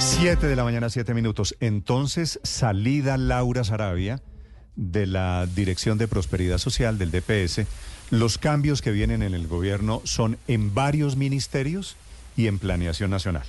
[0.00, 1.56] 7 de la mañana, 7 minutos.
[1.60, 4.22] Entonces, salida Laura Sarabia
[4.76, 7.66] de la Dirección de Prosperidad Social del DPS.
[8.10, 11.96] Los cambios que vienen en el gobierno son en varios ministerios
[12.36, 13.42] y en planeación nacional.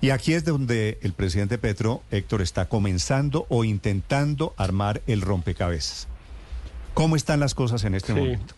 [0.00, 6.06] Y aquí es donde el presidente Petro, Héctor, está comenzando o intentando armar el rompecabezas.
[6.94, 8.18] ¿Cómo están las cosas en este Sí.
[8.18, 8.54] momento?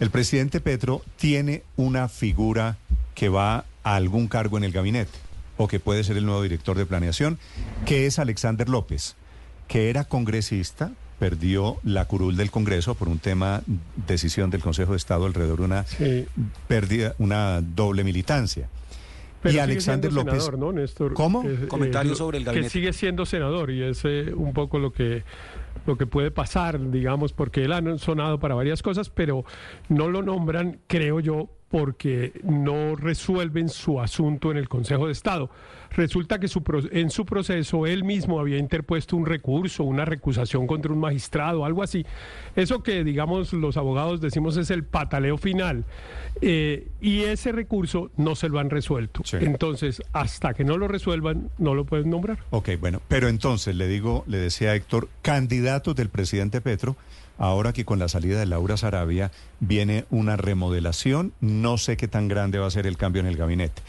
[0.00, 2.78] El presidente Petro tiene una figura
[3.14, 5.18] que va a algún cargo en el gabinete
[5.56, 7.38] o que puede ser el nuevo director de planeación,
[7.86, 9.16] que es Alexander López,
[9.68, 13.62] que era congresista, perdió la curul del Congreso por un tema,
[14.06, 16.26] decisión del Consejo de Estado alrededor de una Sí.
[16.66, 18.68] pérdida, una doble militancia.
[19.42, 21.12] Pero y Alexander López, senador, ¿no, Néstor?
[21.12, 21.44] ¿Cómo?
[21.46, 22.70] Eh, Comentario eh, sobre el Que gabinete.
[22.70, 25.22] sigue siendo senador y es eh, un poco lo que
[25.86, 29.44] lo que puede pasar, digamos, porque él ha sonado para varias cosas, pero
[29.90, 35.50] no lo nombran, creo yo, porque no resuelven su asunto en el Consejo de Estado.
[35.94, 40.92] Resulta que su en su proceso él mismo había interpuesto un recurso, una recusación contra
[40.92, 42.04] un magistrado, algo así.
[42.56, 45.84] Eso que, digamos, los abogados decimos es el pataleo final.
[46.40, 49.22] Eh, y ese recurso no se lo han resuelto.
[49.24, 49.36] Sí.
[49.40, 52.38] Entonces, hasta que no lo resuelvan, no lo pueden nombrar.
[52.50, 56.96] Ok, bueno, pero entonces le digo, le decía a Héctor, candidatos del presidente Petro,
[57.38, 62.28] ahora que con la salida de Laura Sarabia viene una remodelación, no sé qué tan
[62.28, 63.82] grande va a ser el cambio en el gabinete.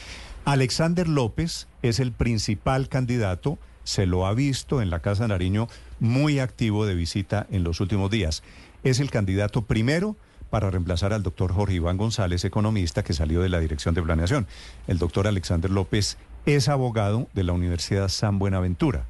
[0.45, 5.67] Alexander López es el principal candidato, se lo ha visto en la Casa Nariño
[5.99, 8.43] muy activo de visita en los últimos días.
[8.83, 10.15] Es el candidato primero
[10.51, 14.45] para reemplazar al doctor Jorge Iván González, economista que salió de la Dirección de Planeación.
[14.85, 19.07] El doctor Alexander López es abogado de la Universidad San Buenaventura.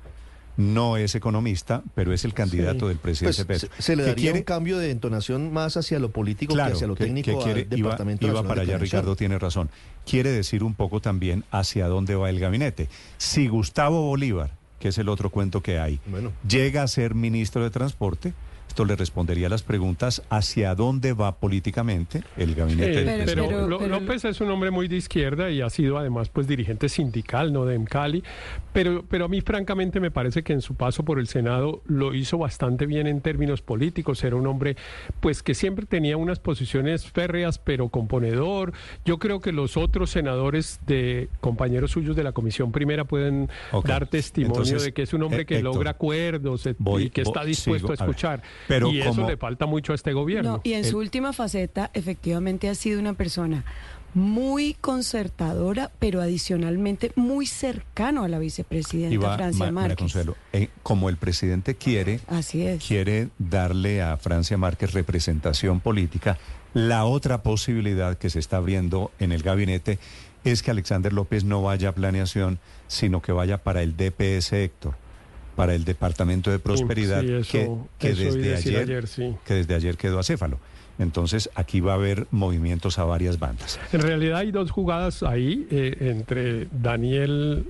[0.57, 2.87] No es economista, pero es el candidato Sí.
[2.87, 3.75] del presidente Pues, Petro.
[3.81, 6.95] se, le daría quiere- un cambio de entonación más hacia lo político que hacia lo
[6.95, 8.77] que- técnico que quiere- al Departamento iba para de allá.
[8.77, 9.69] Ricardo tiene razón.
[10.09, 12.87] Quiere decir un poco también hacia dónde va el gabinete.
[13.17, 16.31] Si Gustavo Bolívar, que es el otro cuento que hay, Bueno.
[16.47, 18.33] llega a ser ministro de Transporte,
[18.83, 24.25] le respondería las preguntas hacia dónde va políticamente el gabinete Eh, del Pero- pero, López
[24.25, 27.81] es un hombre muy de izquierda y ha sido además pues dirigente sindical, no de
[27.85, 28.23] Cali,
[28.73, 32.15] pero, pero a mí francamente me parece que en su paso por el Senado lo
[32.15, 34.75] hizo bastante bien en términos políticos, era un hombre
[35.19, 38.73] pues que siempre tenía unas posiciones férreas pero componedor.
[39.05, 43.49] Yo creo que los otros senadores de compañeros suyos de la Comisión Primera pueden
[43.85, 47.03] dar testimonio Entonces, de que es un hombre eh, que Héctor, logra acuerdos eh, voy-
[47.03, 48.41] y que está dispuesto sigo, a escuchar.
[48.67, 50.53] Pero y eso le falta mucho a este gobierno.
[50.53, 53.63] No, y en su última faceta, efectivamente, ha sido una persona
[54.13, 59.97] muy concertadora, pero adicionalmente muy cercano a la vicepresidenta Francia Ma- Márquez.
[59.97, 62.81] Consuelo, eh, como el presidente quiere, Así es.
[62.83, 66.37] quiere darle a Francia Márquez representación política,
[66.73, 69.99] la otra posibilidad que se está abriendo en el gabinete
[70.45, 74.95] es que Alexander López no vaya a planeación, sino que vaya para el DPS Héctor,
[75.55, 77.69] para el Departamento de Prosperidad, Sí, eso- que,
[78.07, 79.35] que eso desde ayer, ayer, sí.
[79.45, 80.59] que desde ayer quedó acéfalo.
[80.97, 83.79] Entonces aquí va a haber movimientos a varias bandas.
[83.91, 87.65] En realidad hay dos jugadas ahí eh, entre Daniel,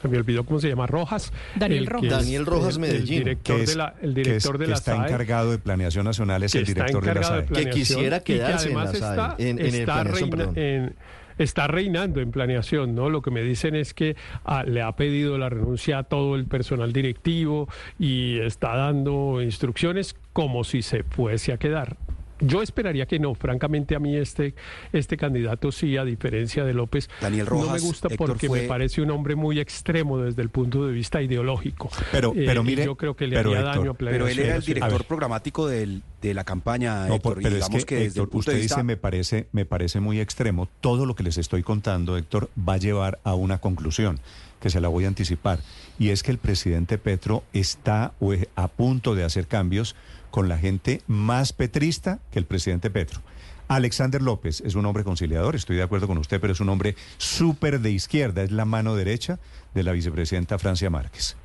[0.00, 1.32] se me olvidó cómo se llama, Rojas.
[1.56, 2.10] Daniel Rojas.
[2.10, 4.64] Daniel Rojas el- Medellín, El director que es- de la, el que es- director de
[4.66, 7.46] que la está SAE, encargado de planeación nacional, es el director de la de SAE.
[7.64, 10.58] Que quisiera que quedarse en la SAE, está, en- en el está planeación, reina- perdón.
[10.64, 10.94] en-
[11.38, 13.10] está reinando en planeación, ¿no?
[13.10, 16.46] Lo que me dicen es que ah, le ha pedido la renuncia a todo el
[16.46, 21.96] personal directivo y está dando instrucciones como si se fuese a quedar.
[22.40, 24.54] Yo esperaría que no, francamente a mí este,
[24.92, 28.62] este candidato sí, a diferencia de López, Daniel no me Rojas, gusta Héctor, porque fue-
[28.62, 31.88] me parece un hombre muy extremo desde el punto de vista ideológico.
[32.12, 34.38] Pero- Eh, pero mire, yo creo que le pero haría Héctor, daño a Pero él
[34.38, 37.84] era el director programático del- de la campaña, No, Héctor, por- y pero es digamos
[37.84, 38.74] que, que, desde Héctor, el punto usted de vista...
[38.76, 40.68] dice, me parece, me parece muy extremo.
[40.80, 44.18] Todo lo que les estoy contando, Héctor, va a llevar a una conclusión,
[44.60, 45.60] que se la voy a anticipar.
[45.98, 49.94] Y es que el presidente Petro está o es a punto de hacer cambios
[50.36, 53.22] con la gente más petrista que el presidente Petro.
[53.68, 56.94] Alexander López es un hombre conciliador, estoy de acuerdo con usted, pero es un hombre
[57.16, 59.38] súper de izquierda, es la mano derecha
[59.72, 61.38] de la vicepresidenta Francia Márquez.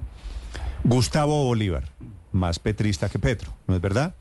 [0.84, 1.86] Gustavo Bolívar,
[2.34, 4.14] más petrista que Petro, ¿no es verdad?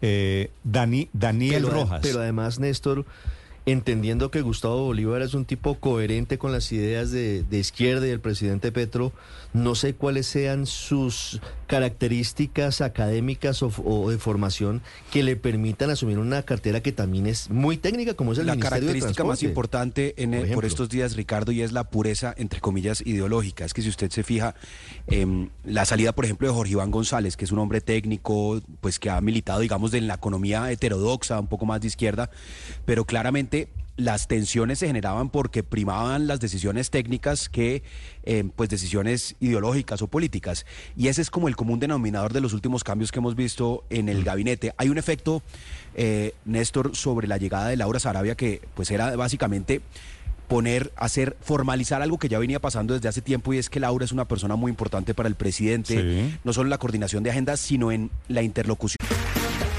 [0.00, 2.00] Eh, Dani, Daniel pero, Rojas.
[2.02, 3.06] pero además, Néstor,
[3.64, 8.10] entendiendo que Gustavo Bolívar es un tipo coherente con las ideas de, de izquierda y
[8.10, 9.12] del presidente Petro,
[9.52, 16.18] no sé cuáles sean sus características académicas o, o de formación que le permitan asumir
[16.18, 19.38] una cartera que también es muy técnica, como es el la Ministerio de característica más
[19.38, 19.46] Transporte.
[19.46, 20.68] importante en, por eh, por, ejemplo.
[20.68, 23.64] estos días, Ricardo, y es la pureza, entre comillas, ideológica.
[23.64, 24.54] Es que si usted se fija,
[25.06, 28.98] em, la salida, por ejemplo, de Jorge Iván González, que es un hombre técnico, pues
[28.98, 32.30] que ha militado, digamos, de en la economía heterodoxa, un poco más de izquierda,
[32.84, 33.51] pero claramente
[33.96, 37.82] las tensiones se generaban porque primaban las decisiones técnicas que
[38.24, 40.64] eh, pues decisiones ideológicas o políticas
[40.96, 44.08] y ese es como el común denominador de los últimos cambios que hemos visto en
[44.08, 45.42] el gabinete hay un efecto
[45.94, 49.82] eh, Néstor sobre la llegada de Laura Sarabia que pues era básicamente
[50.48, 54.04] poner, hacer, formalizar algo que ya venía pasando desde hace tiempo y es que Laura
[54.06, 56.38] es una persona muy importante para el presidente, Sí.
[56.44, 58.96] no solo en la coordinación de agendas, sino en la interlocución.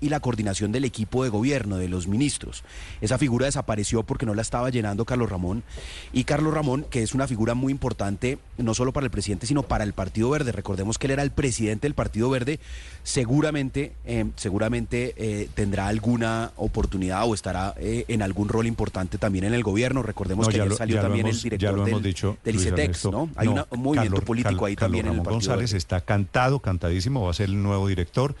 [0.00, 2.62] Y la coordinación del equipo de gobierno, de los ministros.
[3.00, 5.64] Esa figura desapareció porque no la estaba llenando Carlos Ramón.
[6.12, 9.64] Y Carlos Ramón, que es una figura muy importante, no solo para el presidente, sino
[9.64, 10.52] para el Partido Verde.
[10.52, 12.60] Recordemos que él era el presidente del Partido Verde.
[13.02, 19.46] Seguramente, eh, seguramente eh, tendrá alguna oportunidad o estará eh, en algún rol importante también
[19.46, 20.04] en el gobierno.
[20.04, 23.06] Recordemos No, que ya ayer lo- salió también hemos- el director del, dicho, del ICETEX.
[23.06, 23.30] ¿no?
[23.34, 25.78] Hay un movimiento Carlos- político ahí también en el Ramón Partido González Verde.
[25.78, 28.36] está cantado, cantadísimo, va a ser el nuevo director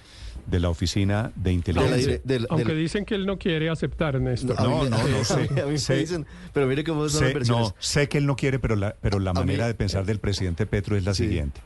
[0.46, 2.20] de la Oficina de De la Inteligencia.
[2.50, 4.56] Aunque dicen que él no quiere aceptar, Néstor.
[4.58, 7.20] a mí No, me- no, no sé, A mí me dicen, pero mire cómo son
[7.22, 7.68] las Sé, versiones.
[7.68, 10.18] no, sé que él no quiere, pero la, pero la mí- manera de pensar del
[10.20, 11.24] presidente Petro es la Sí.
[11.24, 11.60] siguiente.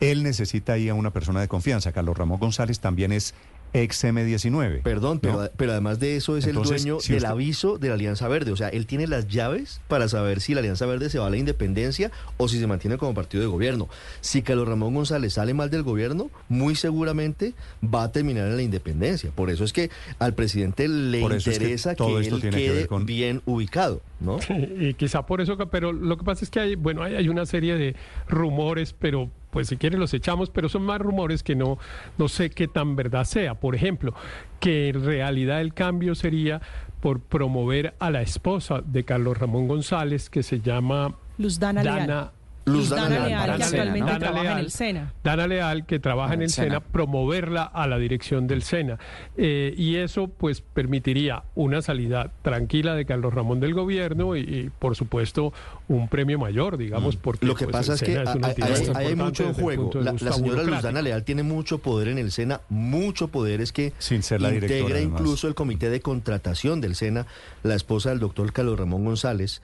[0.00, 1.92] Él necesita ahí a una persona de confianza.
[1.92, 3.34] Carlos Ramón González también es
[3.72, 4.82] ex M19.
[4.82, 5.48] Perdón, pero, ¿no?
[5.56, 8.52] pero además de eso es Entonces, el dueño si del aviso de la Alianza Verde.
[8.52, 11.30] O sea, él tiene las llaves para saber si la Alianza Verde se va a
[11.30, 13.88] la independencia o si se mantiene como partido de gobierno.
[14.20, 18.62] Si Carlos Ramón González sale mal del gobierno, muy seguramente va a terminar en la
[18.62, 19.30] independencia.
[19.30, 22.56] Por eso es que al presidente le es que interesa que, todo esto él tiene
[22.56, 24.38] que ver quede con- bien ubicado, ¿no?
[24.78, 27.46] Y quizá por eso, pero lo que pasa es que hay, bueno, hay, hay una
[27.46, 27.96] serie de
[28.28, 31.78] rumores, pero pues si quieren los echamos, pero son más rumores que no,
[32.16, 33.54] no sé qué tan verdad sea.
[33.54, 34.14] Por ejemplo,
[34.60, 36.62] que en realidad el cambio sería
[37.00, 42.32] por promover a la esposa de Carlos Ramón González, que se llama Luz Dana
[42.64, 44.58] Luz Dana Dana Leal, Leal, que actualmente Dana trabaja en Leal.
[44.64, 45.12] el SENA.
[45.24, 48.98] Dana Leal, que trabaja en el SENA, promoverla a la dirección del SENA.
[49.36, 54.70] Eh, y eso, pues, permitiría una salida tranquila de Carlos Ramón del gobierno y, y,
[54.78, 55.52] por supuesto,
[55.88, 57.48] un premio mayor, digamos, porque Mm.
[57.48, 59.90] Lo que pues, pasa el es que SENA es una hay, mucho en juego.
[59.94, 60.82] La, señora Luz.
[60.82, 64.50] Dana Leal tiene mucho poder en el SENA, mucho poder es que Sin ser la
[64.50, 65.20] directora, integra además.
[65.20, 67.26] incluso el comité de contratación del SENA,
[67.62, 69.62] la esposa del doctor Carlos Ramón González.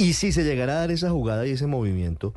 [0.00, 2.32] Y si se llegara a dar esa jugada y ese movimiento,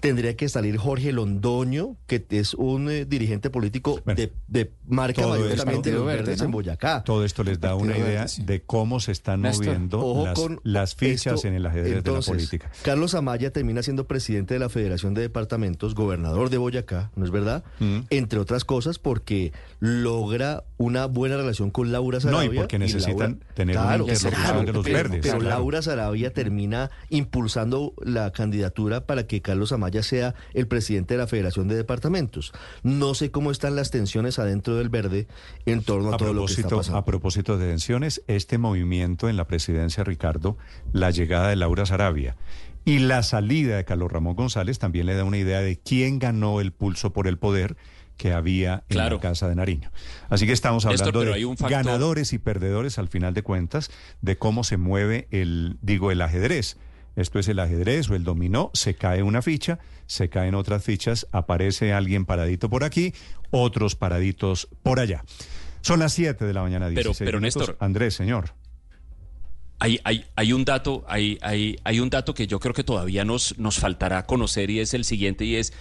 [0.00, 5.20] tendría que salir Jorge Londoño, que es un eh, dirigente político Bueno, de, de marca
[5.22, 5.56] esto- de
[5.92, 6.44] los Verde, verdes ¿no?
[6.46, 7.04] en Boyacá.
[7.04, 10.94] Todo esto les da una idea de cómo se están Néstor, moviendo las, con las
[10.96, 11.48] fichas esto.
[11.48, 12.70] en el ajedrez Entonces, de la política.
[12.82, 17.30] Carlos Amaya termina siendo presidente de la Federación de Departamentos, gobernador de Boyacá, ¿no es
[17.30, 17.62] verdad?
[17.78, 18.00] Mm.
[18.10, 22.60] Entre otras cosas porque logra una buena relación con Laura No, y Sarabia.
[22.62, 25.20] porque necesitan Laura- tener una Claro, interlocución claro, de los pero- verdes.
[25.22, 25.48] Pero Claro.
[25.56, 31.26] Laura Sarabia termina impulsando la candidatura para que Carlos Amaya sea el presidente de la
[31.26, 32.52] Federación de Departamentos.
[32.82, 35.26] No sé cómo están las tensiones adentro del verde
[35.66, 36.98] en torno a, A todo lo que está propósito, pasando.
[36.98, 40.56] a propósito de tensiones, este movimiento en la presidencia, Ricardo,
[40.92, 42.36] la llegada de Laura Sarabia
[42.84, 46.60] y la salida de Carlos Ramón González también le da una idea de quién ganó
[46.60, 47.76] el pulso por el poder
[48.16, 49.16] que había en Claro.
[49.16, 49.90] la Casa de Nariño.
[50.28, 53.90] Así que estamos hablando de hay un factor- ganadores y perdedores al final de cuentas,
[54.20, 56.76] de cómo se mueve el, digo, el ajedrez.
[57.16, 61.26] Esto es el ajedrez o el dominó, se cae una ficha, se caen otras fichas,
[61.32, 63.12] aparece alguien paradito por aquí,
[63.50, 65.24] otros paraditos por allá.
[65.82, 67.60] Son las 7 de la mañana, Pero- 16 pero, minutos.
[67.68, 67.76] Néstor.
[67.80, 68.54] Andrés, señor.
[69.78, 73.24] Hay, hay, hay un dato, hay, hay, hay un dato que yo creo que todavía
[73.24, 75.72] nos, nos faltará conocer y es el siguiente y es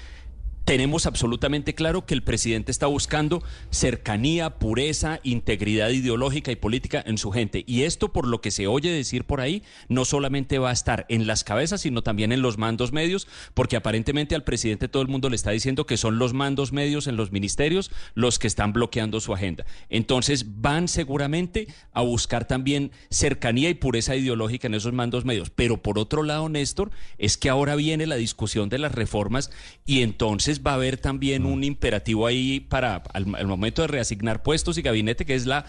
[0.66, 7.18] tenemos absolutamente claro que el presidente está buscando cercanía, pureza, integridad ideológica y política en
[7.18, 7.64] su gente.
[7.68, 11.06] Y esto, por lo que se oye decir por ahí, no solamente va a estar
[11.10, 15.08] en las cabezas, sino también en los mandos medios, porque aparentemente al presidente todo el
[15.10, 18.74] mundo le está diciendo que son los mandos medios en los ministerios los que están
[18.74, 19.66] bloqueando su agenda.
[19.90, 25.50] Entonces van seguramente a buscar también cercanía y pureza ideológica en esos mandos medios.
[25.50, 29.52] Pero por otro lado, Néstor, es que ahora viene la discusión de las reformas
[29.86, 34.78] y entonces va a haber también un imperativo ahí para al, momento de reasignar puestos
[34.78, 35.66] y gabinete, que es la,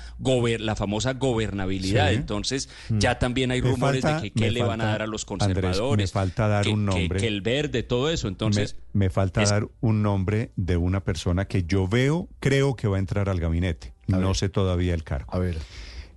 [0.59, 2.13] la famosa gobernabilidad.
[2.13, 6.15] Entonces, ya también hay rumores de que qué le van a dar a los conservadores.
[6.15, 7.21] me falta dar un nombre.
[7.21, 8.29] Que, el verde, todo eso.
[8.29, 8.77] Entonces.
[8.93, 13.01] Me, falta dar un nombre de una persona que yo veo, creo que va a
[13.01, 13.95] entrar al gabinete.
[14.07, 15.33] no sé todavía el cargo.
[15.35, 15.57] A ver.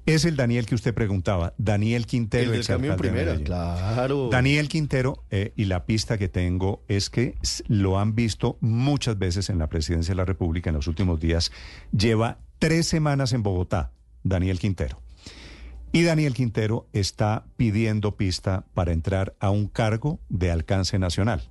[0.05, 2.53] Es el Daniel que usted preguntaba, Daniel Quintero.
[2.53, 4.29] El del en primera, claro.
[4.29, 7.35] Daniel Quintero, eh, y la pista que tengo es que
[7.67, 11.51] lo han visto muchas veces en la presidencia de la República en los últimos días.
[11.91, 13.93] Lleva tres semanas en Bogotá,
[14.23, 15.01] Daniel Quintero.
[15.91, 21.49] Y Daniel Quintero está pidiendo pista para entrar a un cargo de alcance nacional.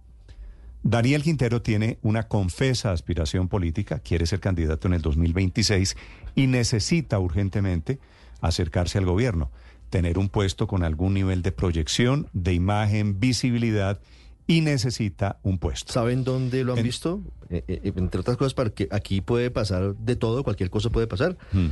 [0.85, 5.97] Daniel Quintero tiene una confesa aspiración política, quiere ser candidato en el 2026
[6.37, 7.99] y necesita urgentemente
[8.49, 9.51] acercarse al gobierno,
[9.91, 14.01] tener un puesto con algún nivel de proyección, de imagen, visibilidad
[14.47, 15.93] y necesita un puesto.
[15.93, 17.23] ¿Saben dónde lo han visto?
[17.51, 21.07] Eh, eh, entre otras cosas, para que aquí puede pasar de todo, cualquier cosa puede
[21.07, 21.37] pasar.
[21.53, 21.69] Hmm.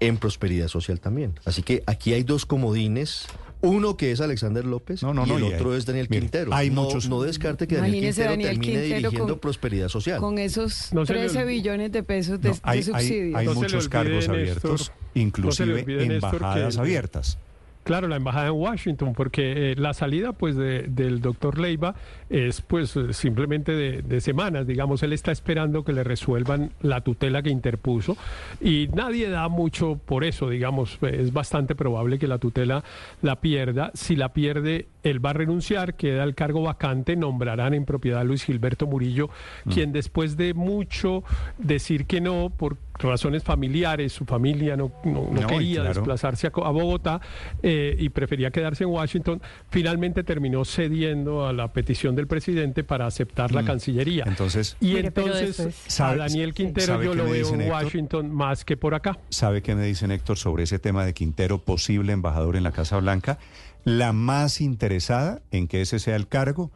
[0.00, 1.38] En prosperidad social también.
[1.44, 3.26] Así que aquí hay dos comodines
[3.62, 6.54] uno que es Alexander López y el otro es Daniel Quintero.
[6.54, 7.08] Hay no, muchos...
[7.08, 10.18] no descarte que Daniel Quintero termine dirigiendo prosperidad social.
[10.18, 13.38] Con esos 13 billones de pesos de, hay, subsidios.
[13.38, 17.38] Hay, muchos cargos abiertos, inclusive embajadas abiertas.
[17.82, 21.94] Claro, la embajada en Washington, porque eh, la salida pues del doctor Leiva
[22.28, 27.48] es pues simplemente de, semanas, digamos, él está esperando que le resuelvan la tutela que
[27.48, 28.18] interpuso
[28.60, 32.84] y nadie da mucho por eso, digamos, es bastante probable que la tutela
[33.22, 33.90] la pierda.
[33.94, 38.24] Si la pierde, él va a renunciar, queda el cargo vacante, nombrarán en propiedad a
[38.24, 39.30] Luis Gilberto Murillo,
[39.64, 39.70] mm.
[39.70, 41.24] quien después de mucho
[41.58, 42.76] decir que no, por
[43.08, 47.20] razones familiares, su familia no, no, quería desplazarse a, Bogotá
[47.62, 49.40] eh, y prefería quedarse en Washington,
[49.70, 53.66] finalmente terminó cediendo a la petición del presidente para aceptar la mm.
[53.66, 54.24] Cancillería.
[54.26, 59.18] Entonces, y entonces a Daniel Quintero yo lo veo en Washington más que por acá.
[59.30, 62.98] ¿Sabe qué me dicen Héctor sobre ese tema de Quintero, posible embajador en la Casa
[62.98, 63.38] Blanca?
[63.84, 66.70] La más interesada en que ese sea el cargo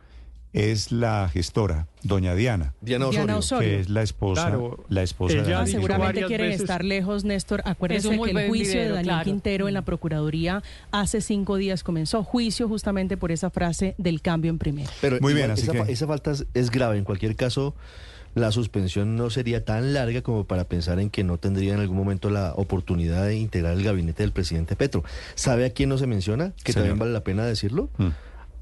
[0.55, 2.75] es la gestora, doña Diana.
[2.81, 3.69] Diana Osorio.
[3.69, 4.57] Que es la esposa,
[4.89, 7.61] la esposa de ah, Seguramente quieren estar lejos, Néstor.
[7.65, 12.23] Acuérdense que el juicio de Daniel Quintero en la Procuraduría hace cinco días comenzó.
[12.23, 14.91] Juicio justamente por esa frase del cambio en primera.
[15.01, 16.99] Pero Muy bien, esa, esa falta es grave.
[16.99, 17.75] En cualquier caso,
[18.37, 21.97] la suspensión no sería tan larga como para pensar en que no tendría en algún
[21.97, 25.03] momento la oportunidad de integrar el gabinete del presidente Petro.
[25.35, 26.53] ¿Sabe a quién no se menciona?
[26.63, 27.91] Que también vale la pena decirlo.
[27.99, 28.11] Mm.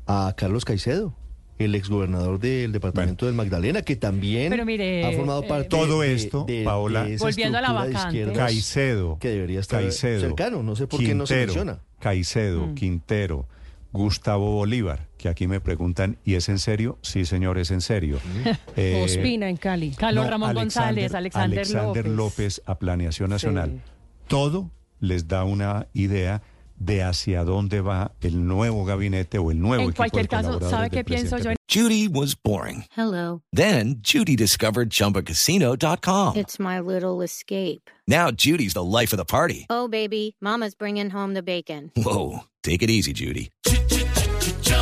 [0.06, 1.14] A Carlos Caicedo
[1.58, 7.06] el exgobernador del departamento del Magdalena, que también ha formado eh, parte todo esto, Paola,
[7.18, 8.32] volviendo a la vacante.
[8.32, 11.80] Caicedo, que debería estar cercano, no sé por qué no se menciona.
[12.00, 12.74] Caicedo, mm.
[12.74, 13.46] Quintero,
[13.92, 16.98] Gustavo Bolívar, que aquí me preguntan, ¿y es en serio?
[17.02, 18.18] Sí, señor, es en serio.
[18.24, 18.48] Mm.
[18.76, 19.90] Eh, Ospina en Cali.
[19.90, 22.62] Carlos Ramón González, Alexander, Alexander López.
[22.64, 23.82] a Planeación Nacional.
[24.28, 26.42] Todo les da una idea
[26.84, 31.04] de hacia dónde va el nuevo gabinete o el nuevo en cualquier caso, ¿sabe qué
[31.04, 31.52] pienso yo?
[31.68, 32.84] Judy was boring.
[32.96, 33.42] Hello.
[33.52, 36.36] Then Judy discovered chumbacasino.com.
[36.36, 37.90] It's my little escape.
[38.06, 39.66] Now Judy's the life of the party.
[39.70, 41.90] Oh baby, mama's bringing home the bacon.
[41.96, 43.50] Whoa, take it easy, Judy.